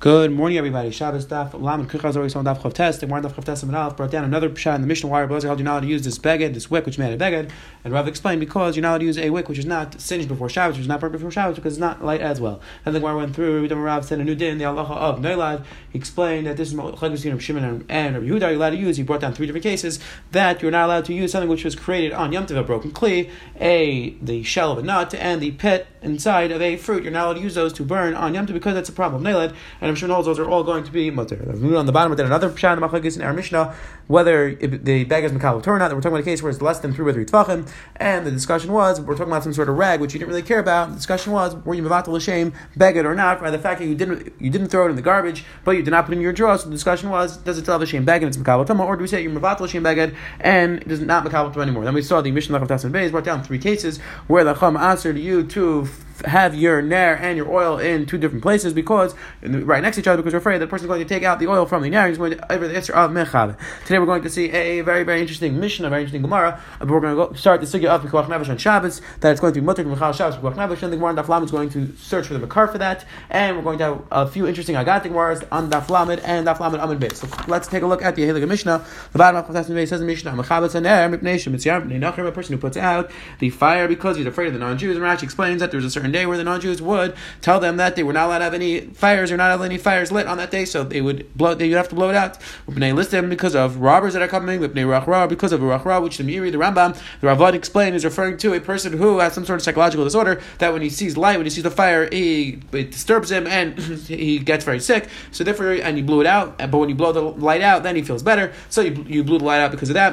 [0.00, 0.90] Good morning, everybody.
[0.92, 3.02] Shabbos daf lam and kuchaz always on daf chav test.
[3.02, 5.26] And one daf chav test and brought down another pshat in the Mishnah wire.
[5.26, 7.50] Blazer held you're not allowed to use this beged, this wick, which made a beged.
[7.84, 10.26] And Rav explained because you're not allowed to use a wick which is not singed
[10.26, 12.62] before Shabbos, which is not burnt before Shabbos, because it's not light as well.
[12.86, 13.68] And the Gemara went through.
[13.68, 15.66] Rav said a new din, the halacha of Neilad.
[15.90, 18.40] He explained that this is Chagos of Shimon and, Rabbi Yehuda.
[18.40, 18.96] You're allowed to use.
[18.96, 20.00] He brought down three different cases
[20.32, 22.90] that you're not allowed to use something which was created on Yom Tov, a broken
[22.90, 23.30] kli,
[23.60, 27.02] a the shell of a nut, and the pit inside of a fruit.
[27.02, 29.22] You're not allowed to use those to burn on Yom Tov because that's a problem
[29.22, 29.54] Neilad.
[29.82, 31.38] And I'm sure those are all going to be mutter.
[31.76, 33.74] On the bottom, we did another pshat in Machlekes in our Mishnah
[34.10, 35.92] whether the bag is makal or not.
[35.92, 38.32] We're talking about a case where it's less than three or three tvachim, and the
[38.32, 40.88] discussion was we're talking about some sort of rag which you didn't really care about.
[40.88, 43.94] The discussion was were you mevatel l'shem it or not by the fact that you
[43.94, 46.22] didn't you didn't throw it in the garbage, but you did not put it in
[46.22, 46.58] your drawer.
[46.58, 49.06] So the discussion was does it a shame beged and it's makal or do we
[49.06, 51.84] say you're mevatel l'shem beged and it is not makal anymore?
[51.84, 54.76] Then we saw the Mishnah of Tasman Beis brought down three cases where the Chum
[54.76, 55.88] answered you to
[56.24, 60.06] have your nair and your oil in two different places because right next to each
[60.06, 61.82] other because we're afraid that the person is going to take out the oil from
[61.82, 63.56] the nair and he's going to over the answer of mechad.
[63.84, 66.60] Today we're going to see a very very interesting mission, a very interesting gemara.
[66.78, 69.40] But we're going to go start the sugya of Pikuach Nevesh on Shabbos that it's
[69.40, 71.94] going to be mutter Mechal Shabbos Pikuach Nevesh and the gemara Daf is going to
[71.96, 75.12] search for the makar for that and we're going to have a few interesting agatic
[75.12, 77.16] gemaras on Daf Lamed and Daf Lamed Amid Beis.
[77.16, 78.84] So let's take a look at the Helig Mishnah.
[79.12, 82.54] The bottom of the Beis says Mishnah Mechabetz Haner Mipnei Shemitziyar Mipnei Nachrim a person
[82.54, 84.96] who puts out the fire because he's afraid of the non-Jews.
[84.96, 87.96] And Rashi explains that there's a certain day where the non-Jews would tell them that
[87.96, 90.38] they were not allowed to have any fires or not have any fires lit on
[90.38, 91.54] that day, so they would blow.
[91.54, 92.38] They would have to blow it out.
[92.68, 94.60] They list them because of robbers that are coming.
[94.60, 98.60] Because of Rachra, which the Miri, the Rambam, the Ravad explained is referring to a
[98.60, 101.50] person who has some sort of psychological disorder that when he sees light, when he
[101.50, 105.08] sees the fire, he, it disturbs him and he gets very sick.
[105.32, 106.58] So therefore, and you blew it out.
[106.58, 108.52] But when you blow the light out, then he feels better.
[108.68, 110.12] So you, you blew the light out because of that.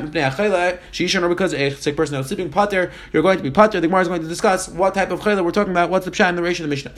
[1.18, 3.80] Or because a sick person is sleeping pater, you're going to be pater.
[3.80, 6.12] The Gemara is going to discuss what type of chayla we're talking about what's the
[6.12, 6.94] pshat in the ratio of the Mishnah.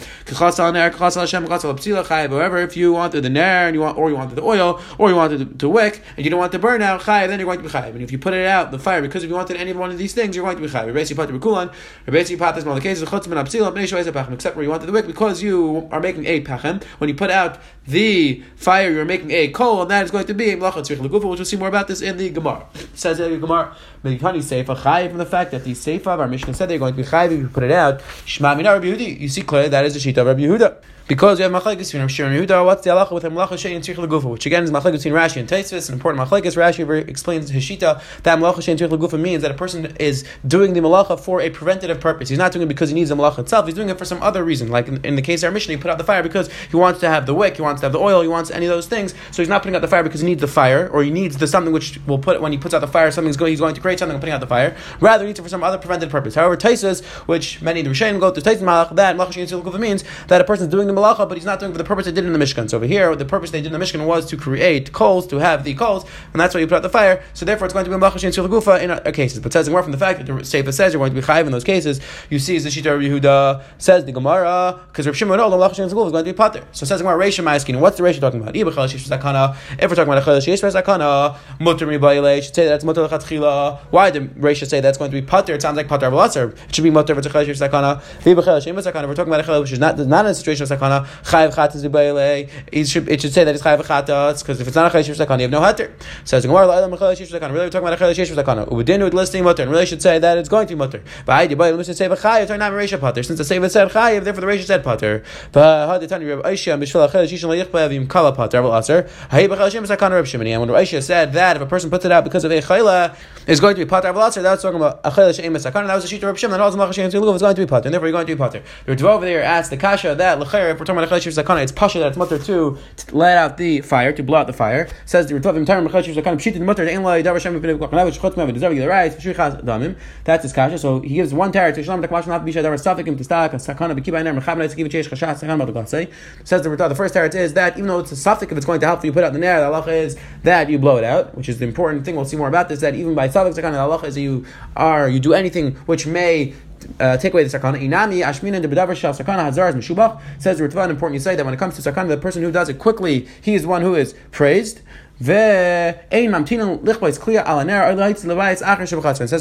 [2.29, 5.09] However, if you wanted the nair and you want, or you wanted the oil, or
[5.09, 7.45] you wanted to, to wick, and you don't want to burn out chayiv, then you're
[7.45, 7.89] going to be chayiv.
[7.89, 9.97] And if you put it out the fire because if you wanted any one of
[9.97, 10.93] these things, you're going to be chayiv.
[10.93, 11.73] Basically, put the bekulan,
[12.05, 15.99] basically pat this the cases pachem, except where you wanted the wick because you are
[15.99, 16.83] making a pachem.
[16.99, 20.33] When you put out the fire, you're making a coal, and that is going to
[20.33, 22.65] be a which we'll see more about this in the Gemara.
[22.93, 26.53] Says the Gemara, Medikani seifa chayiv from the fact that the seifa of our Mishnah
[26.53, 28.01] said they're going to be chayiv if you put it out.
[28.25, 30.81] Shema mina Rabbi you see clearly that is the sheet of Rabbi Yehuda.
[31.09, 34.25] Because we have machlekes between and Yehuda, what's the halacha with shein legufa?
[34.25, 36.55] Which again is machlekes between Rashi and Taisvis, an important machlekes.
[36.55, 40.81] Rashi explains his shita that malacha shein legufa means that a person is doing the
[40.81, 42.29] malacha for a preventative purpose.
[42.29, 43.65] He's not doing it because he needs the malacha itself.
[43.65, 44.69] He's doing it for some other reason.
[44.69, 46.75] Like in, in the case of our mission, he put out the fire because he
[46.75, 48.69] wants to have the wick, he wants to have the oil, he wants any of
[48.69, 49.15] those things.
[49.31, 51.37] So he's not putting out the fire because he needs the fire, or he needs
[51.37, 53.73] the something which will put when he puts out the fire, something's going, he's going
[53.73, 54.77] to create something and putting out the fire.
[54.99, 56.35] Rather, he needs it for some other preventative purpose.
[56.35, 59.79] However, Taisvis, which many of the Rishonim go to Taisvis malach, that malacha shein legufa
[59.79, 62.05] means that a person is doing the malacha, but he's not doing for the purpose
[62.05, 62.69] they did in the Mishkan.
[62.69, 65.37] So over here, the purpose they did in the Mishkan was to create coals, to
[65.37, 67.23] have the coals, and that's why you put out the fire.
[67.33, 69.39] So therefore, it's going to be Malacha Shin Gufa in other cases.
[69.39, 71.45] But says more from the fact that the Sefer says you're going to be chayiv
[71.45, 71.99] in those cases.
[72.29, 75.85] You see, is the Shita Yehuda says the Gemara because Rav Shimon the Malacha Shin
[75.85, 76.65] is going to be potter.
[76.71, 77.79] So says the Gemara Reisha Ma'askin.
[77.79, 78.55] What's the Reisha talking about?
[78.55, 83.79] If we're talking about a Chalash Yesh Sakana, Mutter Mibayle should say that's Mutter Lechatchila.
[83.89, 85.53] Why did Reisha say that's going to be potter?
[85.53, 86.57] It sounds like Pater Avalaser.
[86.67, 88.01] It should be Mutter V'Chalash Yesh Sakana.
[88.19, 90.88] If we're talking about a Chalash which is not not in a situation of Sakana,
[90.89, 94.67] Uh, Chayiv Chatas Mibayle it should, it should say that it's chayav chatas because if
[94.67, 95.91] it's not a chayav zakana, you have no heter.
[96.23, 98.67] Says Gemara, really we're talking about a chayav zakana.
[98.67, 101.01] Ubedinu with listing mutter, and really should say that it's going to be mutter.
[101.25, 102.47] But I let me say chayav.
[102.47, 103.23] Turn not Marisha pater.
[103.23, 105.23] Since the Sefer said chayav, therefore the Marisha said pater.
[105.51, 109.09] But how did Tani Reb Aisha Mishvela chayav yishon leyichba vim kala pater aval aser.
[109.31, 110.49] Hay b'chayav shem zakana Reb Shimoni.
[110.51, 112.61] And when Reb Aisha said that if a person puts it out because of a
[112.61, 113.15] chayla,
[113.47, 115.87] is going to be pater aval aser, that's talking about a chayla sheim zakana.
[115.87, 116.57] That was a sheet of Reb Shimon.
[116.57, 118.37] That also malach sheim is going to be pater, and therefore you're going to be
[118.37, 118.63] pater.
[118.85, 121.63] The Rav over there asked the kasha that l'chayr if we're talking about chayla zakana,
[121.63, 122.77] it's pasha that it's mutter too
[123.11, 124.87] let out the fire, to blow out the fire.
[125.05, 128.11] Says the Ritavim Tarim Mechashiv Zakan Pshit the Mutter Ein Lai Davar Shem B'nei Kwachnav
[128.11, 129.97] Shchot Mev Dezav Yil Rais Shrichas Damim.
[130.23, 130.77] That's his kasha.
[130.77, 134.23] So he gives one tarot to Shalom Takmash Not Bisha Davar Safikim Tistak Sakana B'Kiba
[134.23, 136.11] Ner Mechabna Tzikiv Cheish Chashat Sakan Madagatsei.
[136.45, 136.89] Says the Ritav.
[136.89, 139.03] The first tarot is that even though it's a safik, if it's going to help
[139.03, 141.59] you put out the nair, the halacha is that you blow it out, which is
[141.59, 142.15] the important thing.
[142.15, 142.81] We'll see more about this.
[142.81, 144.45] That even by safik Zakan, the halacha is you
[144.75, 146.53] are you do anything which may
[146.99, 147.81] uh, take away the sakana.
[147.81, 150.89] Inami ashmina de bedavar shal sakana hazar meshubach says Ritva.
[150.89, 153.27] Important you say that when it comes to sakana, the person who does it quickly,
[153.41, 154.81] he is one who is praised.
[155.21, 155.35] Says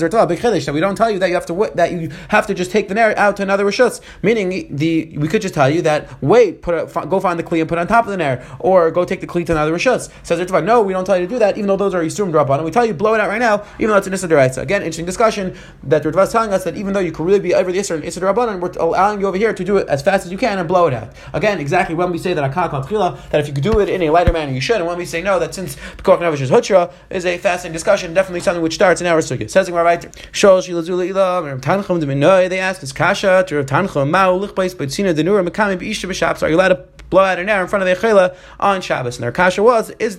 [0.00, 2.72] big that we don't tell you that you have to that you have to just
[2.72, 4.00] take the ner out to another rishus.
[4.20, 7.60] Meaning the we could just tell you that wait, put a, go find the kli
[7.60, 9.72] and put it on top of the ner, or go take the kli to another
[9.72, 10.10] rishus.
[10.24, 12.64] Says no, we don't tell you to do that, even though those are yisurim on.
[12.64, 14.26] We tell you blow it out right now, even though it's an issa
[14.60, 17.54] Again, interesting discussion that the is telling us that even though you could really be
[17.54, 20.26] over the issa and issa we're allowing you over here to do it as fast
[20.26, 21.12] as you can and blow it out.
[21.32, 24.02] Again, exactly when we say that akak al that if you could do it in
[24.02, 26.50] a lighter manner, you should, and when we say no, that since Pekach Nefesh is
[26.50, 29.48] Hutra, is a fascinating discussion, definitely something which starts in our Sugya.
[29.48, 29.98] Says Gemara
[30.32, 34.74] Shol Shilazula Ilam, Rav Tanchum Deminoi, they ask, is Kasha to Rav Tanchum, Ma'u Lichbais,
[34.74, 37.82] Baitzina Denura, Mekami B'Isha B'Shabbos, are you allowed to blow out an air in front
[37.82, 39.16] of the Echela on Shabbos?
[39.16, 40.18] And their Kasha was, is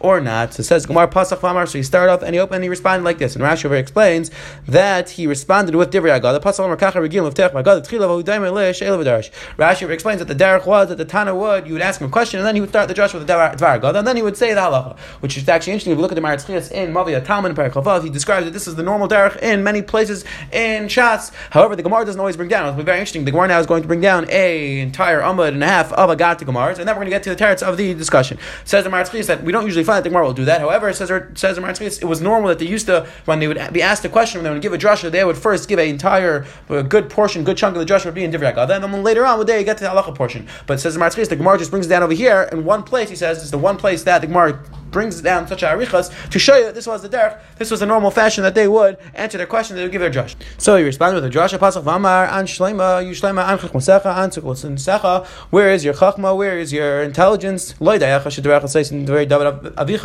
[0.00, 0.54] Or not.
[0.54, 1.68] So it says Gemara Pasach Vamar.
[1.68, 3.34] So he started off and he opened and he responded like this.
[3.34, 4.30] And Rashi over explains
[4.66, 6.34] that he responded with Divrei Agad.
[6.34, 7.84] The Pasach Vamar Kacha Regil of Tech Agad.
[7.84, 9.30] Tchila V'Udaimer Le Sheil V'Darash.
[9.56, 12.08] Rashi over explains that the derech was that the Tana would you would ask him
[12.08, 14.16] a question and then he would start the Josh with the Dvar Agad and then
[14.16, 15.92] he would say the halacha, which is actually interesting.
[15.92, 18.66] If you look at the Maritz in Mavia Talmud and Perikavav, he describes that this
[18.66, 21.32] is the normal derech in many places in Shas.
[21.50, 22.66] However, the Gemara doesn't always bring down.
[22.66, 23.24] It'll be very interesting.
[23.24, 26.10] The Gemara now is going to bring down a entire Amud and a half of
[26.10, 28.38] Agat to Gemara, and then we're going to get to the teretz of the discussion.
[28.74, 30.60] Says the Maritz that we don't usually find that the Gemara will do that.
[30.60, 34.04] However, says says it was normal that they used to when they would be asked
[34.04, 36.82] a question when they would give a drasha, they would first give an entire a
[36.82, 39.38] good portion, good chunk of the drasha would be in divrei Then, then later on
[39.38, 40.48] would they get to the halacha portion.
[40.66, 43.10] But says the the Gemara just brings it down over here in one place.
[43.10, 44.60] He says it's the one place that the Gemara
[44.94, 47.80] brings down such a arichas to show you that this was the derech, this was
[47.80, 50.36] the normal fashion that they would answer their question, they would give their drush.
[50.56, 55.26] So he responded with a drush, pasach v'amar, an shleima, you shleima, an chachmasecha, an
[55.50, 57.74] where is your chachma, where is your intelligence?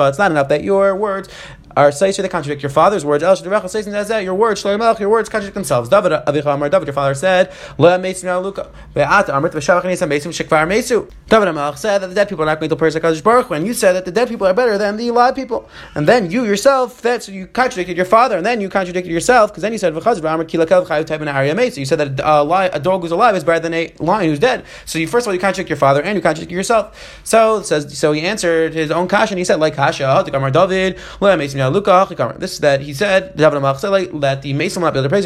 [0.10, 1.30] It's not enough that your words
[1.76, 3.24] are Seisha that contradict your father's words.
[3.24, 5.90] El Shadrecha says that your words, Shloim your words contradict themselves.
[5.90, 10.10] David uh, Avicha Amar David, your father said, Le Meisim Luka, Ve'at Amrit V'Shavach Nisam
[10.10, 11.10] Meisim Shekvar Meisu.
[11.28, 13.66] David Amalch said that the dead people are not going to praise HaKadosh Baruch when
[13.66, 15.70] you said that the dead people are better than the alive people.
[15.96, 19.62] And then you yourself, that's you contradicted your father, and then you contradicted yourself, because
[19.62, 21.78] then you said, V'chaz V'Amar Kilakav Chayav Taib Arya Meisu.
[21.78, 24.40] You said that a, li- a dog who's alive is better than a lion who's
[24.40, 24.66] dead.
[24.86, 27.20] So you first of all you contradict your father and you contradict yourself.
[27.24, 31.38] So says so he answered his own kasha and he said like kasha, David, Le
[31.38, 35.26] Meisim This is that he said that the Mason not be able to praise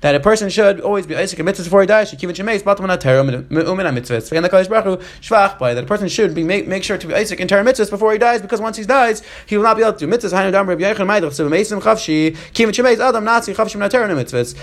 [0.00, 2.10] that a person should always be Isaac and mitzvahs before he dies.
[2.12, 2.22] That
[5.78, 8.18] a person should be make, make sure to be Isaac and Torah mitzvahs before he
[8.18, 10.32] dies because once he dies, he will not be able to do mitzvahs.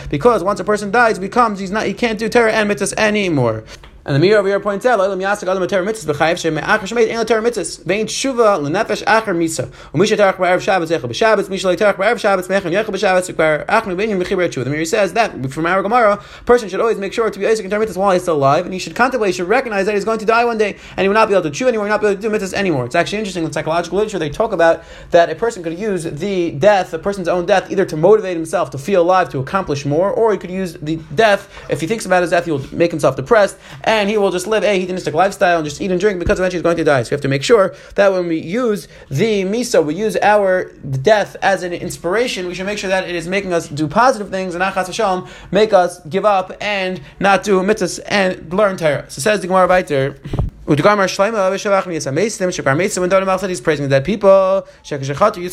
[0.09, 3.63] Because once a person dies, becomes he's not he can't do Torah and mitzvahs anymore.
[4.09, 6.79] And the mirror over here points out, "Loylam yasak adam ter mitzvahs b'chayiv shem achar
[6.79, 9.69] shemayit ein ter mitzvahs vein shuva lenefesh achar misa.
[9.93, 13.95] Umisha tarach b'erev Shabbos echel b'Shabbos, misha tarach b'erev Shabbos mechem yechel b'Shabbos require achnu
[13.95, 14.63] v'inyan b'chiber tshuva.
[14.63, 17.65] The mirror says that from our Gemara, person should always make sure to be Isaac
[17.65, 19.93] in ter mitzvahs while he's still alive, and he should contemplate, he should recognize that
[19.93, 21.85] he's going to die one day, and he will not be able to chew anymore,
[21.85, 22.85] he will not be able to do mitzvahs anymore.
[22.85, 24.81] It's actually interesting in psychological literature they talk about
[25.11, 28.71] that a person could use the death, a person's own death, either to motivate himself
[28.71, 31.47] to feel alive, to accomplish more, or he could use the death.
[31.69, 34.47] If he thinks about his death, he will make himself depressed, and he will just
[34.47, 37.03] live a hedonistic lifestyle and just eat and drink because eventually he's going to die.
[37.03, 40.71] So we have to make sure that when we use the miso, we use our
[40.73, 44.29] death as an inspiration, we should make sure that it is making us do positive
[44.29, 49.09] things and achas Hashem, make us give up and not do mitzvahs and learn Torah.
[49.09, 50.17] So says the Gemara Vayter.
[50.21, 51.57] This is what he meant.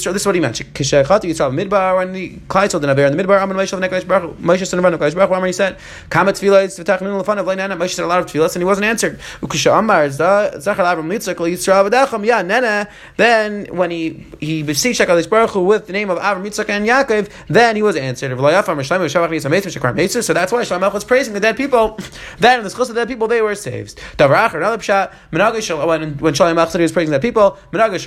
[0.05, 0.61] This is what he meant.
[1.57, 2.29] Midbar the
[2.79, 4.07] the Naber in the Midbar.
[4.07, 5.47] Baruch Baruch.
[5.47, 5.79] He said,
[6.11, 9.19] "Kama v'tachnun lefanav le'nana." Moshe said a lot of tefillahs and he wasn't answered.
[9.41, 12.89] Ukisha Amar zachar Avram Ya Nana.
[13.17, 16.87] Then when he he beseeched Hakadosh Baruch Hu with the name of Avram Yitzchak and
[16.87, 18.37] Yaakov, then he was answered.
[18.37, 18.43] So
[20.35, 21.99] that's why Shlomo was praising the dead people.
[22.39, 23.99] Then in the schus of the dead people they were saved.
[24.19, 27.99] Another pshat when when Shalom Achsari was praising that people, Menaga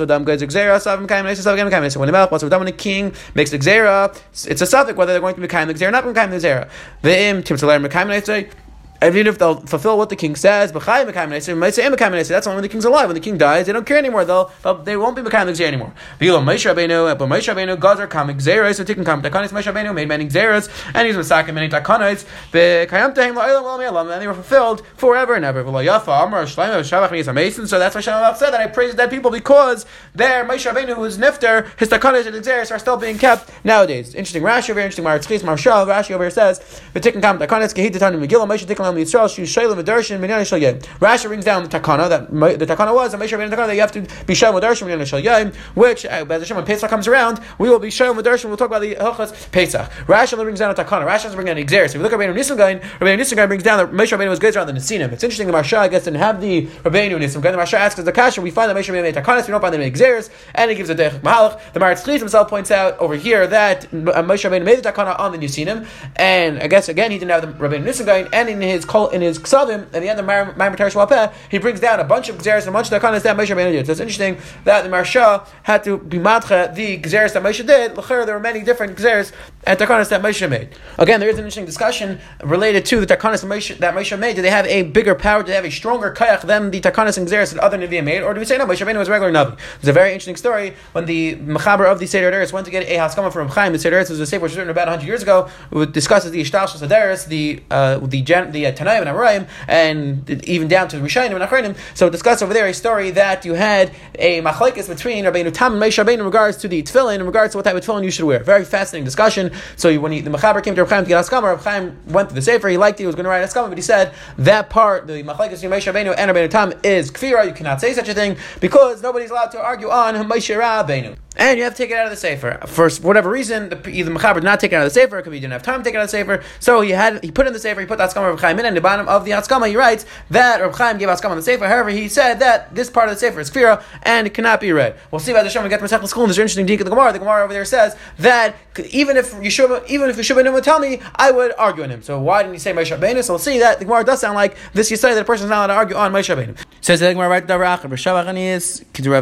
[0.00, 1.90] with them goods Xera, Savim Kaim, Savim Kaim.
[1.90, 4.16] So when the what's with when the king makes Xera,
[4.46, 6.68] it's a suffix whether they're going to be Kaim Xera, not Kaim Xera.
[7.02, 8.54] Ve'im Tim Saler Mekaim
[9.02, 13.06] even if they'll fulfill what the king says, that's only when the king's alive.
[13.06, 14.24] When the king dies, they don't care anymore.
[14.24, 14.50] They'll,
[14.84, 15.92] they won't be Mekayim the anymore.
[16.18, 19.94] But Moshe Rabbeinu, but Moshe Rabbeinu, Gazer Kamik Zeres, so taking Kamik Takanis, Moshe Rabbeinu
[19.94, 24.84] made many Zeres, and he's Masakim many Takanis, Bekayam Tehim La'ilam, and they were fulfilled
[24.96, 25.62] forever and ever.
[25.62, 29.10] Yafa, Amar, Shleim, Shavach, Nisa Mason, so that's why Shalom said that I praise dead
[29.10, 33.48] people because their Moshe Rabbeinu, who's Nifter, his Takanis and Zeres are still being kept
[33.64, 34.14] nowadays.
[34.14, 36.58] Interesting Rashi over here, interesting Maritzchis, Marshal, Rashi over here says,
[36.94, 40.58] V'tikin Kamik Takanis, Kehit Tatanim Megillah, Moshe Tikkun Am Yisrael Shu Shayla Medarshin Minyan Shal
[40.58, 40.78] Yom.
[41.00, 43.92] Rashi brings down the Takana that the Takana was Moshe Rabbeinu Takana that you have
[43.92, 47.68] to be Shayla Medarshin Minyan shalom, which uh, as Hashem when Pesach comes around, we
[47.68, 48.46] will be Shayla Medarshin.
[48.46, 49.90] We'll talk about the Hilchas Pesach.
[50.06, 51.06] Rashi brings down the Takana.
[51.06, 51.86] Rashi doesn't bring down Exeris.
[51.86, 54.28] If you look at Rabbeinu Nissim Gaon, Rabbeinu Nissim Gaon brings down that Moshe Rabbeinu
[54.28, 55.12] was good around the Nesinim.
[55.12, 57.52] It's interesting the Marsha I guess didn't have the Rabbeinu Nissim Gaon.
[57.52, 58.40] The Marsha asks the Kasha.
[58.40, 59.46] We find that Moshe Rabbeinu made Takanas.
[59.46, 61.72] We don't find them in Exeris, and he gives a Dechik Mahalach.
[61.72, 65.32] The Maritz himself points out over here that uh, Moshe Rabbeinu made the Takana on
[65.32, 68.60] the Nesinim, and I guess again he didn't have the Rabbeinu Nissim Gaon, and in
[68.60, 72.28] his in his Ksavim at the end of Ma'amar Shwapeh, he brings down a bunch
[72.28, 73.86] of Xeris and a bunch of Takanas that Moshe did.
[73.86, 77.96] So it's interesting that the Marsha had to be matcha the Xeris that Moshe did.
[77.96, 79.32] L'cher, there were many different Xeris
[79.64, 80.70] and Takanas that Moshe made.
[80.98, 84.36] Again, there is an interesting discussion related to the Takanas that Moshe made.
[84.36, 85.42] Do they have a bigger power?
[85.42, 88.22] Do they have a stronger kayach than the Takanas and Xeris that other Nevi'im made?
[88.22, 89.58] Or do we say no, Moshe was a regular Navi?
[89.78, 92.84] It's a very interesting story when the Mechaber of the Seder Eretz went to get
[92.88, 93.72] a Haskama from Chaim.
[93.72, 95.48] The Seder Eretz was a sefer which was written about 100 years ago.
[95.72, 100.44] It discusses the Ishtal Sederis, the uh, the gen, the uh, Tanaim and Amoraim, and
[100.44, 101.76] even down to Rishayim and Achronim.
[101.94, 105.82] So discuss over there a story that you had a machlekes between Rabbeinu Tam and
[105.82, 108.24] Rabbeinu in regards to the tefillin, in regards to what type of tefillin you should
[108.24, 108.42] wear.
[108.42, 109.52] Very fascinating discussion.
[109.76, 112.28] So when he, the Mechaber came to Reb Chaim to get Haskama, Reb Chaim went
[112.28, 112.68] to the sefer.
[112.68, 113.04] He liked it.
[113.04, 115.92] He was going to write Haskama, but he said that part, the machlekes between Moshe
[115.92, 117.46] Rabbeinu and Rabbeinu Tam, is kfira.
[117.46, 121.56] You cannot say such a thing because nobody's allowed to argue on Moshe Rabbeinu and
[121.56, 123.68] you have to take it out of the sefer for whatever reason.
[123.68, 125.62] The, either Mechaber did not take it out of the sefer, because he didn't have
[125.62, 126.42] time to take it out of the sefer.
[126.60, 128.66] So he had he put in the sefer, he put the Haskama of Chaim in,
[128.66, 131.42] and the bottom of the Haskama he writes that Reb Chaim gave Haskama on the
[131.42, 131.66] sefer.
[131.66, 134.72] However, he said that this part of the sefer is kfira and it cannot be
[134.72, 134.96] read.
[135.10, 136.24] We'll see about the Shem we get to Masech school.
[136.24, 137.12] And there's an interesting deek of the Gemara.
[137.12, 138.56] The Gemara over there says that
[138.90, 142.02] even if Yeshua, even if Yeshua would tell me, I would argue on him.
[142.02, 143.22] So why didn't he say Moshe Rabbeinu?
[143.22, 144.90] So we'll see that the Gemara does sound like this.
[144.90, 146.56] You say that a person is not allowed to argue on Moshe Rabbeinu.
[146.80, 147.58] Says the Gemara right there.
[147.58, 147.80] Rav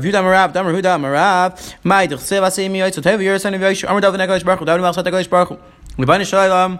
[0.02, 0.72] Yudah Marav, Damar
[2.06, 5.04] Huda Marav, Mai Dechsev Asemi Yoitz, Tev Yersan Yoish, Amar David Nagalish Baruch, David Malchat
[5.04, 5.58] Nagalish Baruch.
[5.98, 6.78] Libani Shalom.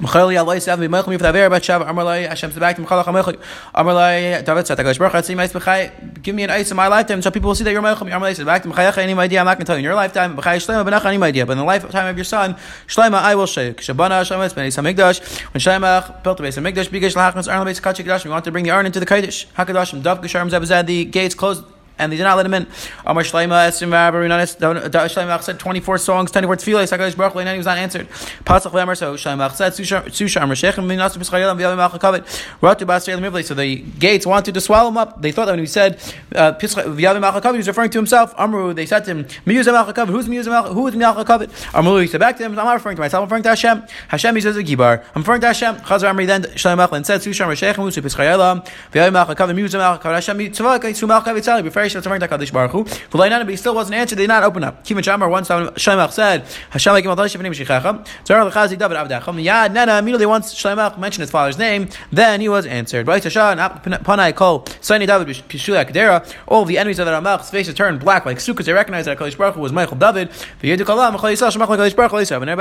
[0.00, 3.36] Mchali Allah Sav Mechmi with Aver Bat Shav Amarlai Hashem Sabak Mchalach Amechli
[3.74, 7.32] Amarlai David Satagash Baruch Hatzim Eis B'chai Give me an ice in my lifetime so
[7.32, 9.64] people will see that you're Mechmi Amarlai Sabak Mchayach any idea I'm not going to
[9.64, 12.16] tell you in your lifetime B'chai Shlema Benach any idea but in the lifetime of
[12.16, 12.54] your son
[12.86, 16.62] Shlema I will you Shabana Hashem Es Bnei Samigdash when Shlema built the base of
[16.62, 19.06] Migdash Bigash Lahachnas Arn Base Kachik Dash we want to bring the Arn into the
[19.06, 21.64] Kaidish Hakadash Dav Gesharm Zebazad the gates closed
[21.98, 22.66] and they did not let him in.
[23.04, 28.08] Amar Shleima said 24 songs, 24 tefillah, Sakadosh Baruch Hu, and he was not answered.
[28.44, 32.24] Pasach Lemer, so Shleimach said, Susha Amar Shechem, Minasu B'Schayel, and V'yavim Achakavit,
[32.60, 33.44] Ratu B'Asrei Mivli.
[33.44, 35.20] So the gates wanted to swallow him up.
[35.20, 35.96] They thought that when he said
[36.34, 38.34] uh, V'yavim Achakavit, he was referring to himself.
[38.38, 41.74] Amru, they said to him, Miyuzim Achakavit, who's Miyuzim Who is Miyachakavit?
[41.74, 43.84] Amru, he said back to him, I'm not referring to myself, I'm referring to Hashem.
[44.08, 45.04] Hashem, he says a Gibar.
[45.14, 45.76] I'm referring to Hashem.
[45.76, 50.14] Chazar Amri then Shleimach and said, Susha Amar Shechem, Musu B'Schayel, V'yavim Achakavit, Miyuzim Achakavit,
[50.14, 51.62] Hashem, Tzavak, Tzumach Kavit Sali,
[51.94, 52.98] Kadosh Baruch Baruch Hu.
[53.10, 54.16] But he still wasn't answered.
[54.16, 54.84] They did not open up.
[54.84, 61.88] Kivin Shamar once said, Hashem Lechazi David Nana immediately once Shlemach mentioned his father's name,
[62.12, 63.06] then he was answered.
[63.06, 63.60] Right Shah and
[64.04, 66.26] Panai Kol Saini David Pishula Kedera.
[66.46, 68.64] All the enemies of the Ramach's faces turned black like sukkahs.
[68.64, 70.28] They recognized that Hakadosh Baruch Hu was Michael David.
[70.28, 71.08] And everybody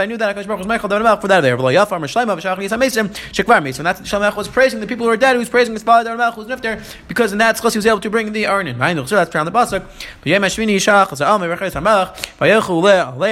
[0.08, 1.58] knew that Hakadosh Baruch Hu was Michael David for that there.
[1.58, 3.84] Yafar Shlemach V'Shach Nisa Mesim Shekvar Mesim.
[3.84, 5.34] That's Shlemach was praising the people who were dead.
[5.34, 7.78] He was praising his father David Ramach who was nifter because in that schos he
[7.78, 8.78] was able to bring the Arnin
[9.18, 9.84] that's around the Basuk.
[10.24, 11.08] V'yem Yishach,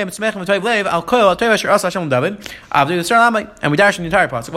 [0.05, 2.09] Tzmechem Al Hashem
[2.71, 4.51] Avdu And we dash in the entire Pasuk.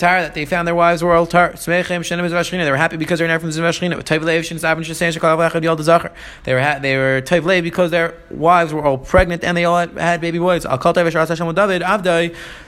[0.00, 2.64] That they found their wives were all tar, Tzmechem Shenem Zvashchina.
[2.64, 4.00] They were happy because they were now from Zvashchina.
[4.02, 6.10] V'toiv Zavin
[6.44, 9.78] They were, ha- they were Toiv because their wives were all pregnant and they all
[9.78, 10.64] had, had baby boys.
[10.66, 11.46] Al Hashem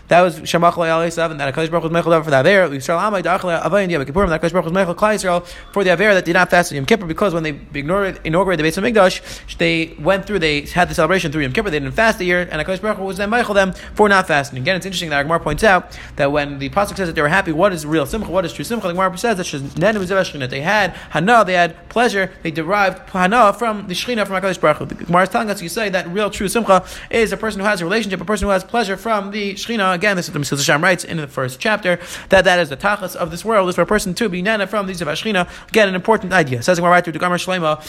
[0.09, 3.23] that was Shemach Le'alei Seven, that Akash Baruch was Mechel for the Aver, Yisrael Amai
[3.23, 6.25] Da'achle Avayin Yom Kippurim, that Akash Baruch was Mechel Klai Yisrael for the Aver that
[6.25, 9.95] did not fast in Yom Kippur, because when they inaugurated, inaugurated the Beit HaMikdash, they
[10.01, 12.65] went through, they had the celebration through Yom Kippur, they didn't fast a year, and
[12.65, 14.59] Akash Baruch was then Mechel them for not fasting.
[14.59, 17.29] Again, it's interesting that Agmar points out that when the Pasuk says that they were
[17.29, 20.91] happy, what is real Simcha, what is true Simcha, the Agmar says that they had
[21.11, 25.25] Hana, they had pleasure, they derived Hana from the Shechina, from Akash Baruch The Gemara
[25.25, 27.85] is telling us, you say that real true Simcha is a person who has a
[27.85, 29.96] relationship, a person who has pleasure from the Shechina.
[29.97, 31.99] Again, this is the Mesilas Hashem writes in the first chapter
[32.29, 34.67] that that is the tachas of this world is for a person to be nana
[34.67, 35.49] from these of Ashchina.
[35.69, 36.63] Again, an important idea.
[36.63, 37.83] Says right through the Gamar Shlema.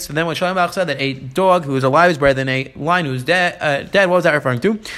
[0.00, 2.72] So then when Shlomo said that a dog who is alive is better than a
[2.76, 4.72] lion who is dead, uh, dead, what was that referring to?
[4.72, 4.88] What's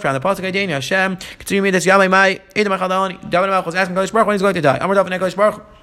[0.00, 1.16] from the pasuk Hashem?
[1.38, 4.78] Continue me this Yamai Mai Edom asking Kodesh Baruch when he's going to die.
[4.80, 5.75] Amar David Kodesh Baruch.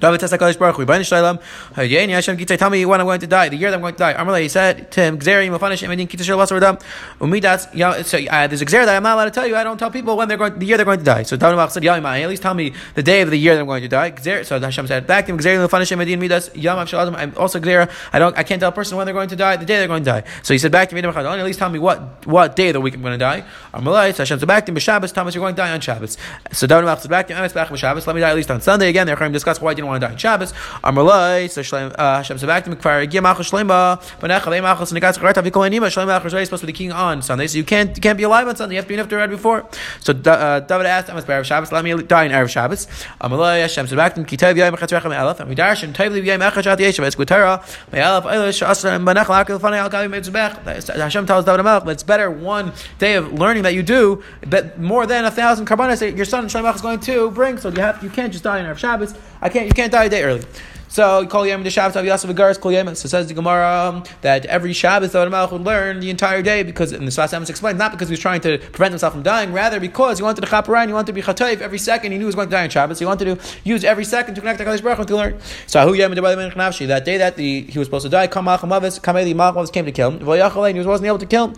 [0.00, 1.38] David says HaKadosh Baruch Hu, Shalom,
[1.74, 3.94] Hayeni Hashem Kitzay, tell me when I'm going to die, the year that I'm going
[3.94, 4.14] to die.
[4.14, 6.80] Amalei, he said to him, Gzeri, Mefanish, Emedin, Kitzay Shalom, Wasar
[7.18, 9.78] Umidatz, so uh, there's a Gzer that I'm not allowed to tell you, I don't
[9.78, 11.22] tell people when they're going, the year they're going to die.
[11.22, 13.66] So David said, Yamai, at least tell me the day of the year that I'm
[13.66, 14.10] going to die.
[14.10, 17.58] Gzer, so Hashem said back to him, Gzeri, Mefanish, Emedin, Midas, Yam Shalom, I'm also
[17.58, 19.78] Gzer, I don't, I can't tell a person when they're going to die, the day
[19.78, 20.24] they're going to die.
[20.42, 22.80] So he said back to me, at least tell me what, what day of the
[22.80, 23.44] week I'm going to die.
[23.72, 26.18] Amalei, so Hashem said back to him, Shabbos, Thomas, you're going to die on Shabbos.
[26.52, 28.88] So David said back to him, Shabbos, let me die at least on Sunday.
[28.88, 30.52] Again, they're going to discuss why I didn't want to die on Shabbos.
[30.82, 34.92] Amalai, so Shlem, uh, Hashem said back to Mekfar, Gim Achos Shlema, Banecha, Leim Achos,
[34.92, 37.58] Negatz, Charat, Avikol Anima, Shlem Achos, is supposed to be the king on Sunday, so
[37.58, 39.30] you can't, you can't be alive on Sunday, you have to be enough to read
[39.30, 39.68] before.
[40.00, 42.86] So uh, David asked, I'm a Shabbos, let me die in Erev Shabbos.
[43.20, 46.10] Amalai, Hashem said back to him, Kitav Yayim Echatz Rechem Elef, and Midash, and Tayv
[46.10, 50.08] Yayim Echatz At Yeshav, it's Gutera, Mayalef, Eilish, Asra, and Banecha, Akil, Fanei, Al Gavi,
[50.08, 50.96] Mitzbech.
[50.96, 55.06] Hashem tells David Amalek, it's better one day of learning that you do, but more
[55.06, 58.02] than a thousand karbanas that your son Shlem is going to bring, so you have,
[58.02, 59.14] you can't just die in Erev Shabbos.
[59.40, 60.42] I can't, can't die a day early.
[60.88, 62.94] So call Yom the Shabbos of Yasef Agaris Kol Yom.
[62.94, 66.62] So says the Gemara um, that every Shabbos the Melech would learn the entire day
[66.62, 69.22] because in the Sfas Amos explains not because he was trying to prevent himself from
[69.22, 72.12] dying, rather because he wanted to chaperai, he wanted to be chatoiv every second.
[72.12, 72.98] He knew he was going to die on Shabbos.
[72.98, 75.40] So he wanted to use every second to connect to Kadosh Baruch Hu to learn.
[75.66, 79.34] So Ahu Yom that day that the, he was supposed to die, Kamal Chamavis, Kameli
[79.34, 80.20] Malchamavis came to kill him.
[80.20, 81.54] He wasn't able to kill him.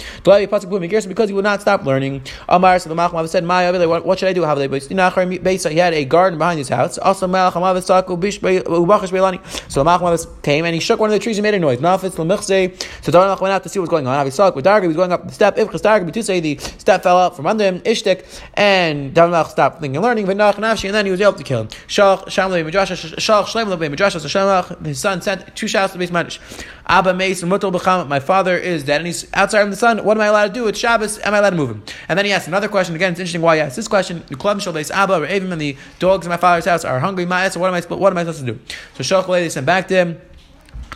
[1.08, 2.22] Because he would not stop learning.
[2.48, 4.42] Amar so the Malchamavis said, what, what should I do?
[4.42, 6.98] He had a garden behind his house.
[6.98, 7.84] Also Malchamavis
[9.68, 11.78] So the Malcham came and he shook one of the trees and made a noise.
[11.78, 12.80] Nafis l'michse.
[13.02, 14.24] So Darnach went out to see what's going on.
[14.24, 15.58] With Darga, he was going up the step.
[15.58, 17.80] If Darga, say the step fell out from under him.
[17.80, 20.26] Ishtik and Darnach stopped thinking and learning.
[20.26, 21.68] V'nach nafshi, and then he was able to kill him.
[21.86, 24.14] Shach Shamlei Midrash, Shach Shleim Lebe Midrash.
[24.14, 26.38] So Shamlach, his son sent two shouts to the base Manish.
[26.86, 28.08] Abba Meis Mutal B'cham.
[28.08, 30.04] My father is dead and he's outside of the sun.
[30.04, 30.68] What am I allowed to do?
[30.68, 31.18] It's Shabbos.
[31.18, 31.82] Am I allowed to move him?
[32.08, 32.94] And then he asked another question.
[32.94, 34.24] Again, it's interesting why he asked this question.
[34.28, 36.98] The club shall base Abba or Avim and the dogs in my father's house are
[36.98, 37.26] hungry.
[37.26, 37.80] My so what am I?
[37.94, 38.58] What am I supposed to do?
[38.94, 40.20] So Shach they sent back to him.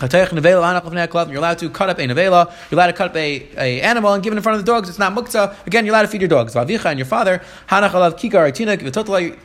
[0.01, 2.53] You're allowed to cut up a nevela.
[2.71, 4.73] You're allowed to cut up a, a animal and give it in front of the
[4.73, 4.89] dogs.
[4.89, 5.67] It's not muktzah.
[5.67, 6.55] Again, you're allowed to feed your dogs.
[6.55, 7.43] Vavicha and your father.
[7.69, 8.83] Hanachalav kikar tinak.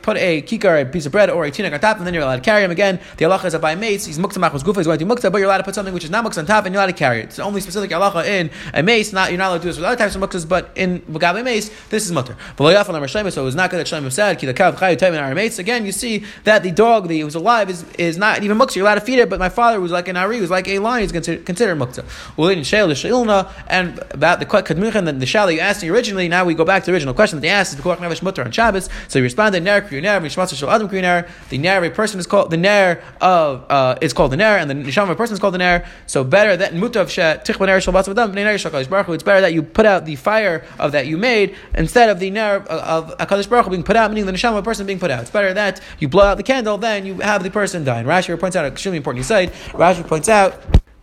[0.02, 2.22] Put a kikar, a piece of bread, or a tinak on top, and then you're
[2.22, 2.70] allowed to carry him.
[2.70, 4.78] Again, the halacha is by mace, he's muktzah machos gufa.
[4.78, 6.38] He's going to do muktzah, but you're allowed to put something which is not muktzah
[6.38, 7.26] on top, and you're allowed to carry it.
[7.26, 9.12] It's only specific halacha in a mace.
[9.12, 11.44] Not you're not allowed to do this with other types of muktzahs, but in bagabe
[11.44, 12.36] mace, this is mutter.
[12.56, 17.08] So it was not good that Shlomo said ki Again, you see that the dog
[17.08, 18.76] that was alive is, is not even muktzah.
[18.76, 20.78] You're allowed to feed it, but my father was like an ari, was like a
[20.78, 21.02] lion.
[21.02, 22.04] He's considered, considered muktzah.
[22.36, 26.28] Ulin sheil sheilna, and about the kadmuchan and the shal you asked me originally.
[26.28, 28.42] Now we go back to the original question that they asked: Is b'koach nevesh mutter
[28.42, 28.88] on Shabbos?
[29.08, 31.28] So he responded: Ner ner v'shmatzer shel adam kriyu ner.
[31.50, 34.70] The ner a person is called the ner of uh, is called the ner, and
[34.70, 35.86] the nisham of a person is called the ner.
[36.06, 39.08] So better that mutav she tichba ner shel batzav adam b'nei ner shel Baruch.
[39.08, 42.30] It's better that you put out the fire of that you made instead of the
[42.30, 45.10] ner of Hakadosh Baruch being put out, meaning the nisham of a person being put
[45.10, 45.22] out.
[45.22, 48.06] It's better that you blow out the candle than you have the person dying.
[48.06, 49.52] Rashi points out an extremely important insight.
[49.72, 50.54] Rashi points out.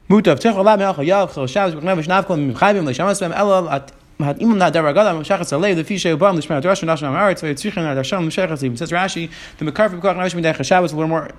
[0.09, 0.79] Mutav tchol lam
[4.19, 4.73] elal at
[8.77, 11.29] says Rashi, the Mekarfim Koch Navish Midei Shabbos a little more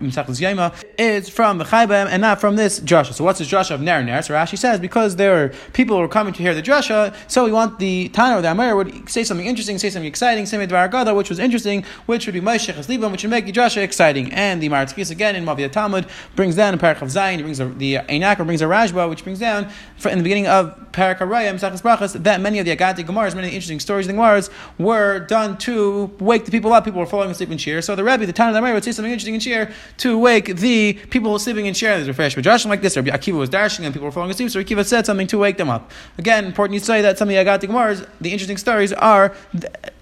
[1.31, 1.61] from
[2.09, 3.13] and not from this drasha.
[3.15, 4.21] So what's this drasha of Ner Ner?
[4.23, 7.45] So Rashi says because there are people who are coming to hear the drasha, so
[7.45, 10.59] we want the Tana or the Amir would say something interesting, say something exciting, say
[10.67, 13.79] Dvar Gada, which was interesting, which would be Moshe Libam, which would make the drasha
[13.79, 14.33] exciting.
[14.33, 17.97] And the Maratzkis again in Mavia Talmud brings down in Parak of Zayin, brings the
[18.09, 19.71] Einakar brings a Rajba, which brings down
[20.05, 23.81] in the beginning of Parak Mesachlis Brachas that many of the Agati Gemaras, many interesting
[23.81, 26.85] stories in the Gemaras, were done to wake the people up.
[26.85, 27.81] People were falling asleep in cheer.
[27.81, 30.95] So the Rebbe, the Tana the would say something interesting in cheer to wake the
[31.11, 31.97] people sleeping in cheer.
[31.97, 32.97] There's a fresh like this.
[32.97, 34.51] Rabbi Akiva was dashing and people were falling asleep.
[34.51, 35.91] So Akiva said something to wake them up.
[36.19, 39.35] Again, important you say that some of the Agati Gemaras, the interesting stories are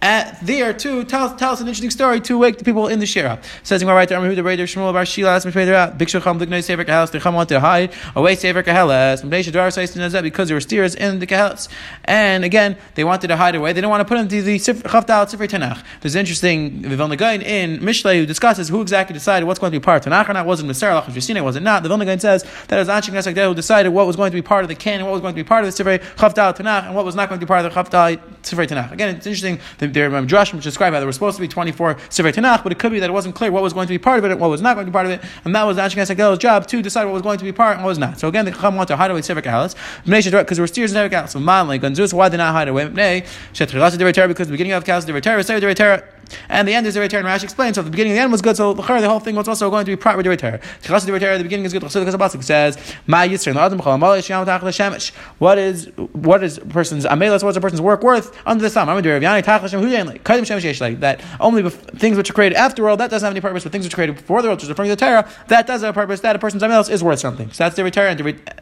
[0.05, 3.07] at there too tell, tell us an interesting story to wake the people in the
[3.07, 3.40] shira.
[3.62, 7.11] Says in right there, the Raider Shmuel Bar Shila asked me to Big Shacham Kahalas.
[7.11, 9.23] The Cham wanted to hide away Kahalas.
[10.23, 11.69] Because there were steers in the Kahalas.
[12.05, 13.73] And again, they wanted to hide away.
[13.73, 15.83] They didn't want to put them to the Chavdal Sifrei Tanakh.
[16.03, 19.83] There's interesting Vilna Gaon in Mishlei who discusses who exactly decided what's going to be
[19.83, 20.45] part of Tanakh or not.
[20.45, 21.43] Was it Masar Lach Justina?
[21.43, 21.83] Was it not?
[21.83, 24.37] The Vilna Gaon says that it was Anshin Nesek who decided what was going to
[24.37, 26.55] be part of the canon, what was going to be part of the Sifrei Chavdal
[26.55, 28.93] Tanakh, and what was not going to be part of the Chavdal Sifrei Tanakh.
[28.93, 29.59] Again, it's interesting.
[29.95, 32.73] There are Midrashim which describe how there were supposed to be 24 Sifrei Tanakh, but
[32.73, 34.33] it could be that it wasn't clear what was going to be part of it
[34.33, 36.39] and what was not going to be part of it, and that was Anshin Nesek
[36.39, 38.19] job to decide what was going to be part and what was not.
[38.19, 40.99] So again, the Chacham want to hide away Sifrei Kahalas because there were steers in
[40.99, 41.31] Sifrei Kahalas.
[41.31, 42.89] So Man like Ganzus, why did not hide away?
[42.89, 46.03] Because the beginning of Kalas Torah, say Torah.
[46.49, 47.77] And the end is the and Rashi explains.
[47.77, 49.85] So the beginning and the end was good, so the whole thing was also going
[49.85, 50.61] to be proper Torah.
[50.83, 51.83] The beginning is good.
[51.83, 57.42] The Pasuk says, "My Yisrael What is what is a person's amelas?
[57.42, 58.88] What's a person's work worth under the sun?
[58.88, 63.27] I'm going to like That only things which are created after the world that doesn't
[63.27, 64.97] have any purpose, but things which are created before the world, which is referring to
[64.97, 66.20] the Torah, that does have a purpose.
[66.20, 67.51] That a person's amelas is worth something.
[67.53, 68.16] So that's the return.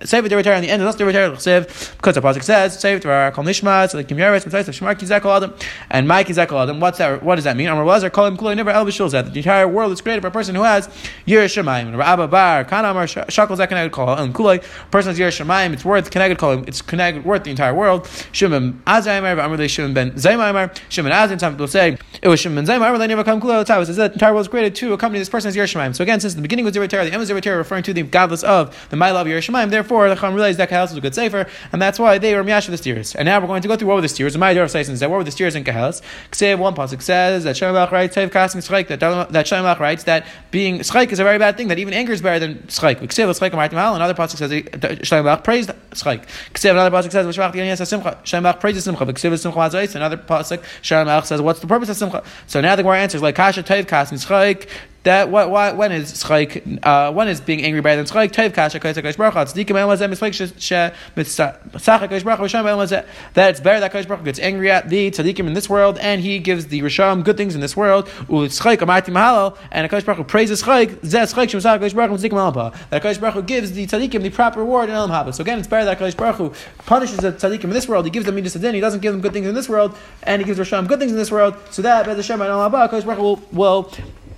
[0.04, 0.56] Save the return.
[0.56, 1.32] And the end is the return.
[1.32, 5.54] Because the pasuk says, "Save kol nishmat." So the kimyeres, shmar kizakol adam,
[5.90, 6.80] and adam.
[6.80, 7.22] What's that?
[7.22, 7.61] What does that mean?
[7.66, 10.54] Amar Lazar call him kulei never el the entire world is created for a person
[10.54, 10.88] who has
[11.26, 11.88] Yerushalayim.
[11.88, 16.38] And Rabba Bar, Kanamar, Shakal Zakanagid Kol, and Kulai, person has Yerushalayim, it's worth Kanagid
[16.38, 18.08] Kol, it's Kanagid worth the entire world.
[18.32, 22.66] Shimon Azaymer, Amrle Shimon ben Zaymer, Shimon Azim, some people say it was Shimon ben
[22.66, 25.28] Zaymer, they never come Kulai, it says the entire world is created to accompany this
[25.28, 25.94] person as Yerushalayim.
[25.94, 28.42] So again, since the beginning was Zerah the end was Zerah referring to the godless
[28.42, 31.46] of the Mila of Yerushalayim, therefore the Chum realized that Kahal was a good safer,
[31.72, 33.14] and that's why they were Miyash the steers.
[33.14, 34.36] And now we're going to go through what were the steers.
[34.36, 35.92] My Dor of that what were the steers in Kahal?
[36.30, 40.26] Kseb one pasuk says that Shem writes, Tev Kasim Schreik, that that Shem writes that
[40.50, 43.00] being Schreik is a very bad thing, that even anger is better than Schreik.
[43.00, 46.24] Ksiv Schreik Martim Hal, another pasuk says Shleimach praised Schreik.
[46.54, 48.18] Ksiv another pasuk says V'shvach Yanyas Simcha.
[48.24, 49.04] Shleimach praises Simcha.
[49.06, 49.94] Ksiv Simcha Mazais.
[49.94, 52.22] Another pasuk Shleimach says what's the purpose of Simcha?
[52.46, 54.68] So now the Gemara answers like Kasha Teiv Kas Schreik
[55.04, 58.52] that what, what when is schayk uh, when is being angry better than schayk tev
[58.52, 60.74] kasha kaisa kaish baruch tzdikim el mazeh misflik she
[61.16, 64.88] mitzach kaish baruch v'shem el mazeh that it's better that kaish baruch gets angry at
[64.88, 68.08] the tzadikim in this world and he gives the risham good things in this world
[68.28, 72.38] ul schayk amarti mahalo and kaish baruch praises schayk zeh schayk shemsach kaish baruch tzdikim
[72.38, 72.52] el
[72.90, 75.68] that kaish baruch gives the tzadikim the proper reward in el haba so again it's
[75.68, 76.54] better that kaish baruch
[76.86, 79.20] punishes the tzadikim in this world he gives them midas adin he doesn't give them
[79.20, 81.82] good things in this world and he gives risham good things in this world so
[81.82, 83.90] that by the shem el haba kaish baruch will, will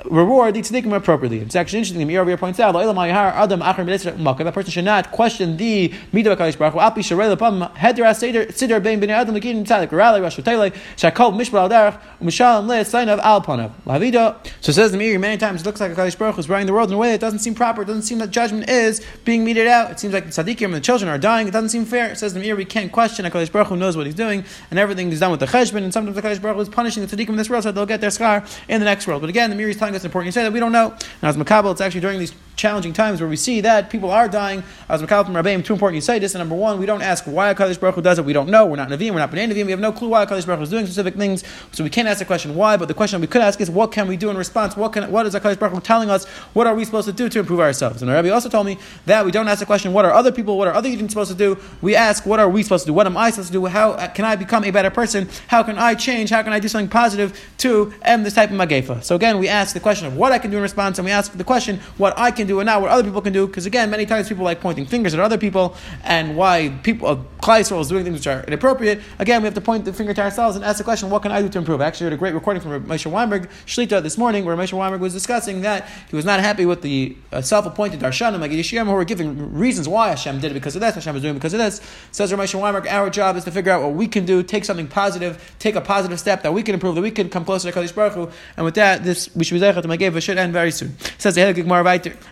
[0.04, 1.40] reward the tzaddikim appropriately.
[1.40, 2.06] It's actually interesting.
[2.06, 6.80] The Mir points out that person should not question the midah Hakadosh Baruch Hu.
[6.80, 7.70] Api sharei lepam.
[14.60, 16.88] So says the Mir many times it looks like Hakadosh Baruch is running the world
[16.90, 17.82] in a way that doesn't seem proper.
[17.82, 19.90] It doesn't seem that judgment is being meted out.
[19.90, 21.48] It seems like the tzaddikim and the children are dying.
[21.48, 22.10] It doesn't seem fair.
[22.12, 24.78] It says the Mir we can't question Hakadosh Baruch Hu knows what he's doing and
[24.78, 25.82] everything is done with the cheshbon.
[25.82, 28.00] And sometimes Hakadosh Baruch Hu is punishing the tzaddikim in this world so they'll get
[28.00, 29.20] their scar in the next world.
[29.20, 30.26] But again, the Mir is telling us important.
[30.26, 30.90] You say that we don't know.
[30.90, 34.28] And as Makabal, it's actually during these challenging times where we see that people are
[34.28, 34.62] dying.
[34.88, 36.34] As Makabal from Rabbeim, two important you say this.
[36.34, 38.24] And number one, we don't ask why HaKadosh Baruch Hu does it.
[38.24, 38.66] We don't know.
[38.66, 39.64] We're not Navim, we're not B'nai Navim.
[39.66, 41.44] We have no clue why HaKadosh Baruch Hu is doing specific things.
[41.72, 43.92] So we can't ask the question why, but the question we could ask is what
[43.92, 44.76] can we do in response?
[44.76, 46.26] What, can, what is HaKadosh Baruch Hu telling us?
[46.54, 48.02] What are we supposed to do to improve ourselves?
[48.02, 50.32] And the Rabbi also told me that we don't ask the question, what are other
[50.32, 51.58] people, what are other Yidden supposed to do?
[51.82, 52.94] We ask, what are we supposed to do?
[52.94, 53.66] What am I supposed to do?
[53.66, 55.28] How uh, can I become a better person?
[55.48, 56.30] How can I change?
[56.30, 59.02] How can I do something positive to end this type of magefa?
[59.02, 61.12] So again, we ask the question of what I can do in response, and we
[61.12, 63.46] ask the question what I can do and not what other people can do.
[63.46, 67.54] Because again, many times people like pointing fingers at other people and why people, uh,
[67.54, 69.00] is doing things which are inappropriate.
[69.18, 71.32] Again, we have to point the finger to ourselves and ask the question, what can
[71.32, 71.80] I do to improve?
[71.80, 75.00] I actually heard a great recording from Moshe Weinberg, Shlita, this morning, where Moshe Weinberg
[75.00, 78.92] was discussing that he was not happy with the uh, self-appointed Darshanim, like Yishiyam, who
[78.92, 81.52] were giving reasons why Hashem did it because of this, Hashem is doing it because
[81.52, 81.80] of this.
[82.12, 84.88] Says Moshe Weinberg, our job is to figure out what we can do, take something
[84.88, 87.78] positive, take a positive step that we can improve, that we can come closer to
[87.78, 90.70] Kadosh Baruch Hu, and with that, this we should be to Mageva should end very
[90.70, 90.96] soon.
[91.18, 91.42] Says the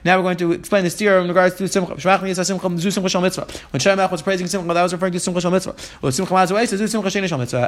[0.04, 1.94] Now we're going to explain the steer in regards to Simcha.
[1.94, 5.74] When Shemach was praising Simcha, that was referring to Simcha Shal Mitzvah.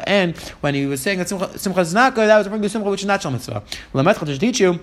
[0.09, 2.69] And when he was saying that Simcha, Simcha is not good, that was referring to
[2.69, 3.63] Simcha which is not Shal Mitzvah.
[3.95, 4.81] To teach you.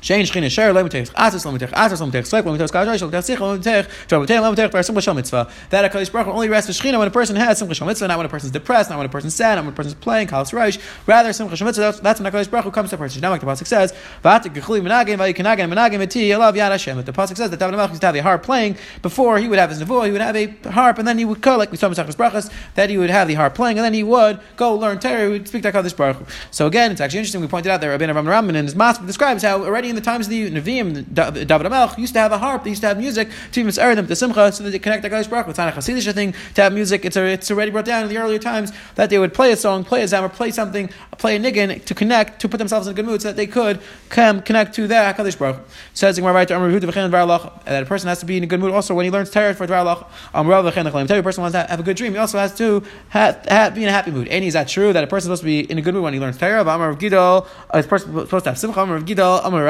[0.00, 3.02] שאין שכינה שר, לא מתך אסס, לא מתך אסס, לא מתך סלק, לא מתך קדוש,
[3.02, 5.48] לא מתך שיח, לא מתך תרבותיהם, לא מתך בר simcha shel mitzvah.
[5.70, 8.06] That HaKadosh Baruch Hu only rests with Shechina when a person has simcha shel mitzvah,
[8.06, 9.76] not when a person is depressed, not when a person is sad, not when a
[9.76, 10.78] person is playing, kalas reish.
[11.06, 13.20] Rather, simcha shel mitzvah, that's when HaKadosh Baruch Hu comes to a person.
[13.20, 17.02] Now, like the Pasuk says, v'atik gechuli menagim, v'yikanagim menagim eti, alav yad Hashem.
[17.02, 19.58] The Pasuk says that David HaMelech used to have a harp playing before he would
[19.58, 21.76] have his nevuah, he would have a harp, and then he would go, like we
[21.76, 24.38] saw in Masechus Brachas, that he would have the harp playing, and then he would
[24.56, 26.26] go learn Torah, he would speak to HaKadosh Baruch Hu.
[26.52, 29.04] So again, it's actually interesting, we pointed out that Rabbi Avram Rambam in his Masp
[29.04, 32.31] describes how already in the times of the Nevi Nevi'im, David HaMelech used to have
[32.31, 32.63] a harp.
[32.63, 35.09] They used to have music to even them to Simcha, so that they connect the
[35.09, 35.47] Gaish Baruch.
[35.47, 37.05] It's not a Hasidic thing to have music.
[37.05, 39.55] It's, a, it's already brought down in the earlier times that they would play a
[39.55, 42.93] song, play a zammer, play something, play a niggin to connect, to put themselves in
[42.93, 45.59] a good mood, so that they could come connect to that Hakadosh Baruch.
[45.93, 48.71] Says in my right to that a person has to be in a good mood
[48.71, 52.13] also when he learns Torah for Dvar A person wants to have a good dream.
[52.13, 54.27] He also has to have, have, be in a happy mood.
[54.27, 56.03] And is that true that a person is supposed to be in a good mood
[56.03, 56.61] when he learns Torah?
[56.61, 58.81] Amar Gidol, a person supposed to have Simcha.
[58.81, 59.67] Amar of Gidol, Amar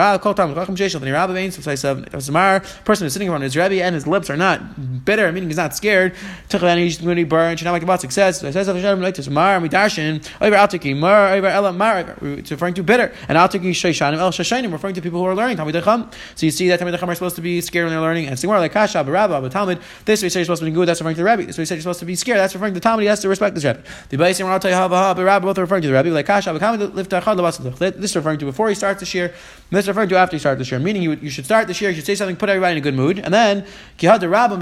[2.86, 5.76] person is sitting around his Rebbe and his lips are not bitter, meaning he's not
[5.76, 6.14] scared.
[6.50, 7.60] He's going to be burned.
[7.60, 8.44] Should not make about success.
[8.44, 8.56] It's
[12.52, 13.14] referring to bitter.
[13.28, 13.38] And
[14.72, 15.58] referring to people who are learning.
[15.58, 15.66] So
[16.46, 18.28] you see that Talmid Chacham are supposed to be scared when they're learning.
[18.28, 19.80] And Singmar like Kasha, Barabba, Talmud.
[20.06, 20.88] This way you're supposed to be good.
[20.88, 21.46] That's referring to the Rebbe.
[21.46, 22.40] This way you're supposed to be scared.
[22.40, 23.04] That's referring to Talmud.
[23.04, 23.84] He has to respect this Rebbe.
[24.10, 26.10] The Baisim Ratai Hava Barabba both are referring to the Rebbe.
[26.10, 29.34] Like Kasha, Talmud, This is referring to before he starts the shir.
[29.70, 30.80] This is referring to after you start the shir.
[30.80, 31.90] Meaning you, you should start the shir.
[31.90, 33.66] You should say something, put everybody in a good mood, and then
[33.98, 34.60] Kihad Rabbanan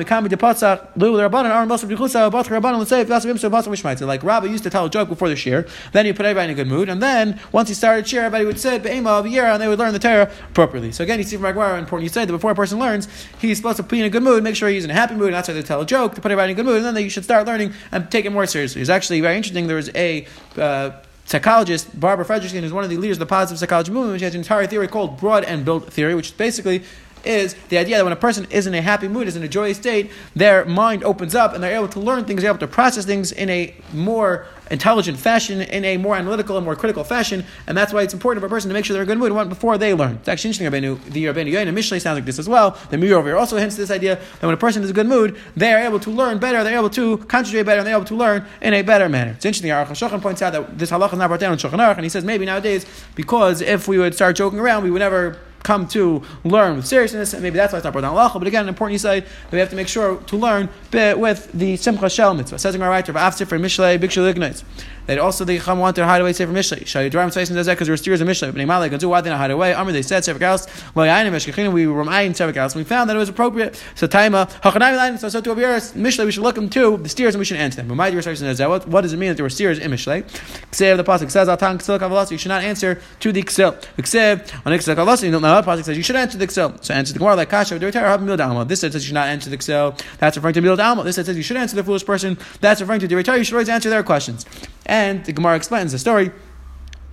[2.79, 4.05] Let's say.
[4.05, 5.65] Like Rabba used to tell a joke before the shir.
[5.91, 8.45] Then you put everybody in a good mood, and then once he started shir, everybody
[8.45, 10.91] would sit Be'ema of year, and they would learn the Torah properly.
[10.91, 12.03] So again, you see from Agmara important.
[12.03, 13.07] You say that before a person learns,
[13.39, 15.27] he's supposed to be in a good mood, make sure he's in a happy mood,
[15.27, 16.85] and that's why they tell a joke to put everybody in a good mood, and
[16.85, 18.81] then they should start learning and take it more seriously.
[18.81, 19.67] It's actually very interesting.
[19.67, 20.25] There was a
[20.57, 20.91] uh,
[21.29, 24.33] psychologist, Barbara Fredrickson, who's one of the leaders of the positive psychology movement, She has
[24.33, 26.83] an entire theory called broaden and build theory, which basically
[27.23, 29.47] is the idea that when a person is in a happy mood, is in a
[29.47, 32.67] joyous state, their mind opens up and they're able to learn things, they're able to
[32.67, 37.43] process things in a more intelligent fashion, in a more analytical and more critical fashion,
[37.67, 39.19] and that's why it's important for a person to make sure they're in a good
[39.19, 40.15] mood before they learn.
[40.15, 42.77] It's actually interesting, Rabbeinu, the Rabbeinu Yoin Mishlei sounds like this as well.
[42.89, 44.95] The Mir over here also hints this idea that when a person is in a
[44.95, 47.95] good mood, they are able to learn better, they're able to concentrate better, and they're
[47.95, 49.31] able to learn in a better manner.
[49.31, 51.79] It's interesting, Aruch HaShulchan points out that this halacha is not brought down in Shulchan
[51.79, 54.99] Aruch, and he says maybe nowadays, because if we would start joking around, we would
[54.99, 58.39] never come to learn with seriousness, and maybe that's why it's not brought down halacha.
[58.39, 61.77] But again, an important insight that we have to make sure to learn with the
[61.77, 62.59] simcha shel mitzvah.
[62.59, 64.63] Says in our writer, "After for mishlei ignites."
[65.09, 66.85] That also the Chacham wanted to hide away Sefer Mishlei.
[66.85, 68.53] Shai Dvarim Tzaisim does that because there were steers of Mishlei.
[68.53, 69.73] But Malek do why they not hide away.
[69.73, 71.73] Amr they said Sefer Gaus Lo Yayin Meshkachinu.
[71.73, 72.75] We were Mayin Sefer Gaus.
[72.75, 73.83] We found that it was appropriate.
[73.95, 75.17] So Taima Hachanayim Lain.
[75.17, 76.25] So so to Abiris Mishlei.
[76.25, 77.97] We should look them into the steers and we should answer them.
[77.97, 78.69] My Dvarim does that.
[78.69, 80.21] What, what does it mean that there were steers in Mishlei?
[80.69, 82.29] Ksev the pasuk says Atan Ksil Kavalas.
[82.29, 83.83] You should not answer to the Ksil.
[83.97, 85.23] Ksev on Ksil Kavalas.
[85.23, 86.85] You know the pasuk says you should answer the Ksil.
[86.85, 87.79] So answer the Gemara like Kasha.
[87.79, 89.99] This says you should not answer the Ksil.
[90.19, 91.03] That's referring to Mil Dalma.
[91.03, 92.37] This says you should answer the foolish person.
[92.61, 94.45] That's referring to the You should always answer their questions.
[94.89, 96.31] And the Gemara explains the story.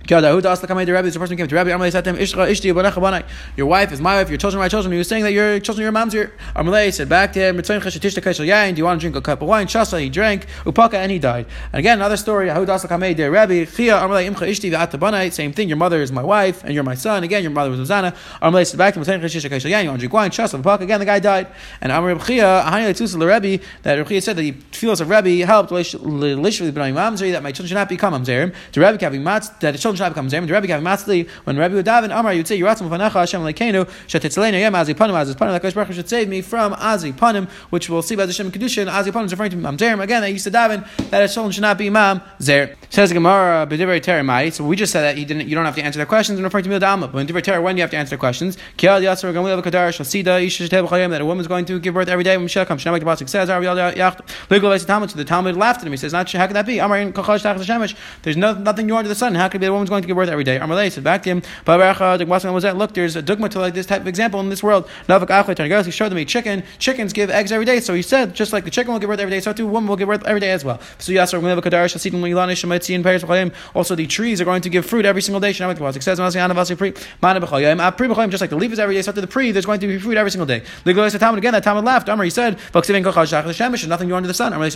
[0.07, 0.21] Your
[3.65, 4.91] wife is my wife, your children are my children.
[4.93, 7.57] He was saying that your children are your mom's your Amalei said back to him,
[7.57, 9.67] Do you want to drink a cup of wine?
[9.67, 11.45] Shasa, he drank, Upaka, and he died.
[11.73, 12.49] And again, another story,
[15.31, 17.23] same thing, your mother is my wife, and you're my son.
[17.23, 18.15] Again, your mother was Uzana.
[18.41, 20.31] Amalei said back to him, Do You want to drink wine?
[20.31, 21.47] Shasa, Upaka, again, the guy died.
[21.81, 22.63] And Amar Chia,
[23.83, 28.13] that Rebbe said that he feels of Rebbe helped that my children should not become
[28.13, 28.53] Mamzerim.
[28.71, 30.45] To Rebbe having that the children Shab comes in.
[30.45, 33.85] The Rebbe gave Matzli when Rebbe would daven Amar, you'd say Yiratzim Vanacha Hashem Lekenu
[34.07, 35.51] Shetitzalenu Yem Azi Panim Azi Panim.
[35.51, 38.89] Like Baruch should save me from Azi Panim, which we'll see by the Shem Kedushin.
[38.89, 40.01] Azi Panim is referring to Mam Zerim.
[40.01, 42.75] Again, I used to daven that a children should not be Mam Zer.
[42.89, 44.53] Says Gemara B'divrei Teramai.
[44.53, 45.47] So we just said that you didn't.
[45.47, 46.37] You don't have to answer the questions.
[46.37, 48.19] And referring to Mil Dama, but in Divrei Terah, when you have to answer the
[48.19, 52.23] questions, Kial Yatzar Gamliel Kadar Shasida Isha that a woman's going to give birth every
[52.23, 52.83] day when Michelle comes.
[52.83, 53.47] Shnei Pasuk says
[55.17, 55.93] the Talmud laughed at him.
[55.93, 56.77] He says, "Not how could that be?
[58.21, 59.35] There's no, nothing new under the sun.
[59.35, 60.59] How could be a woman's going to give birth every day.
[60.59, 61.41] Amalei said back to him,
[62.77, 64.89] Look, there's a dogma to like this type of example in this world.
[65.07, 66.63] He showed them a chicken.
[66.79, 67.79] Chickens give eggs every day.
[67.79, 69.87] So he said, just like the chicken will give birth every day, so too woman
[69.87, 70.79] will give birth every day as well.
[70.97, 71.13] So
[73.75, 75.53] Also, the trees are going to give fruit every single day.
[75.59, 79.87] Ah, just like the leaf is every day, so to the pre, there's going to
[79.87, 80.63] be fruit every single day.
[80.85, 82.09] Again, that Talmud laughed.
[82.09, 84.53] He said, nothing new under the sun.
[84.53, 84.69] I'll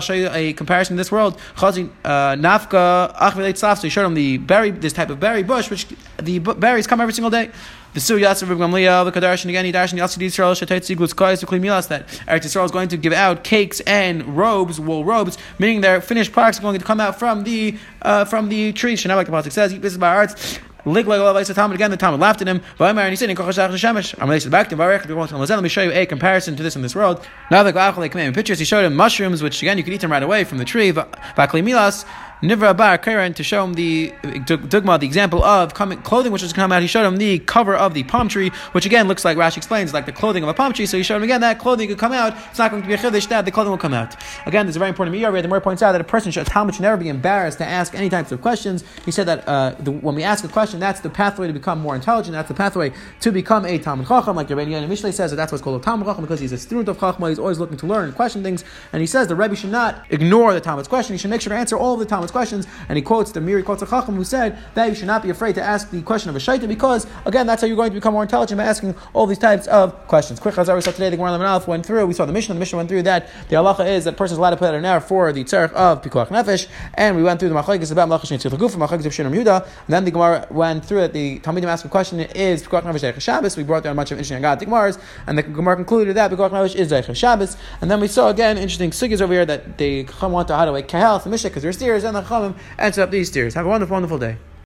[0.00, 1.38] show you a comparison in this world.
[1.56, 5.86] Uh, Nafka, so he showed him the berry, this type of berry bush, which
[6.22, 7.50] the berries come every single day.
[7.94, 11.86] The Su Yatsav Gamliel, the Kadarshan again, Darshan Yatsid Yisrael, Shatetzi Glutz Kais, Kli Milas,
[11.88, 16.00] that Eretz Yisrael is going to give out cakes and robes, wool robes, meaning their
[16.00, 18.94] finished products are going to come out from the uh, from the tree.
[18.94, 20.58] Shanab, like the Pasuk says, this is by arts.
[20.86, 21.90] Like again.
[21.90, 22.60] The Talmud laughed at him.
[22.78, 24.76] and he said, "In kochashach shemesh." I'm related back to.
[24.76, 27.26] Let me show you a comparison to this in this world.
[27.50, 28.58] Now the Gachal came in pictures.
[28.58, 30.92] He showed him mushrooms, which again you could eat them right away from the tree.
[30.92, 32.04] Milas.
[32.44, 36.52] Nivra Bar Karen to show him the dugma, the example of coming, clothing which was
[36.52, 36.82] come out.
[36.82, 39.94] He showed him the cover of the palm tree, which again looks like Rashi explains,
[39.94, 40.84] like the clothing of a palm tree.
[40.84, 42.36] So he showed him again that clothing could come out.
[42.50, 44.14] It's not going to be a chiddush that the clothing will come out.
[44.44, 45.40] Again, there's a very important miyar.
[45.40, 47.94] The more points out that a person should, Talmud should never be embarrassed to ask
[47.94, 48.84] any types of questions.
[49.06, 51.80] He said that uh, the, when we ask a question, that's the pathway to become
[51.80, 52.34] more intelligent.
[52.34, 54.36] That's the pathway to become a Talmud Chacham.
[54.36, 56.52] Like the Rebbe Yonim Mishlei says that that's what's called a Talmud Chacham because he's
[56.52, 57.30] a student of Chachma.
[57.30, 58.64] He's always looking to learn and question things.
[58.92, 61.14] And he says the Rebbe should not ignore the Talmud's question.
[61.14, 63.40] He should make sure to answer all of the Talmud's questions, and he quotes the
[63.40, 66.02] Miri quotes a Chacham who said that you should not be afraid to ask the
[66.02, 68.64] question of a shaita because again that's how you're going to become more intelligent by
[68.64, 70.40] asking all these types of questions.
[70.40, 72.04] Quick as we saw today, the Gemara Alf went through.
[72.06, 72.54] We saw the mission.
[72.54, 74.68] The mission went through that the halacha is that a person is allowed to put
[74.68, 77.92] out an hour for the tzarech of pikuach nefesh, and we went through the machlekes
[77.92, 81.12] about malachas shnei tzilchaguf, machlekes of Shinam Yuda, and then the Gemara went through it.
[81.12, 83.56] The Talmidim asked a question: Is pikuach nefesh Shabbos?
[83.56, 86.50] We brought down a bunch of interesting Agadic Gemars, and the Gemara concluded that pikuach
[86.50, 90.04] nefesh is Zeicha Shabbos, and then we saw again interesting sugyas over here that the
[90.04, 92.56] Chacham want to how to kahal the Mishnah because they're steers, and the Chachamim
[92.98, 93.54] up these steers.
[93.54, 94.36] Have a wonderful, wonderful day.